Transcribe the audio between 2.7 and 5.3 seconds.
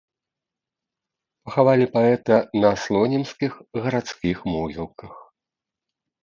слонімскіх гарадскіх могілках.